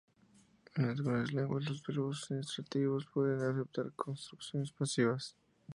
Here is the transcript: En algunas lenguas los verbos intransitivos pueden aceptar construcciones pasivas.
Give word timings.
En 0.73 0.85
algunas 0.89 1.31
lenguas 1.31 1.65
los 1.69 1.83
verbos 1.83 2.21
intransitivos 2.31 3.05
pueden 3.13 3.39
aceptar 3.47 3.91
construcciones 3.91 4.71
pasivas. 4.71 5.35